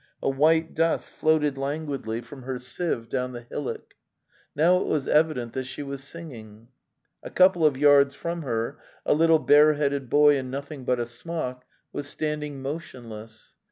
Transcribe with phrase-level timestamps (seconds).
[0.19, 3.93] A white dust floated languidly from her sieve down the hillock.
[4.55, 6.69] Now it was evident that she was singing.
[7.21, 11.05] A couple of yards from her a little bare headed boy in nothing but a
[11.05, 13.57] smock was stand ing motionless.